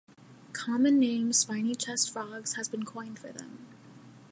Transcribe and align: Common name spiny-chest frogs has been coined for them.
Common 0.53 0.97
name 0.99 1.31
spiny-chest 1.31 2.11
frogs 2.11 2.55
has 2.55 2.67
been 2.67 2.85
coined 2.85 3.19
for 3.19 3.31
them. 3.31 3.67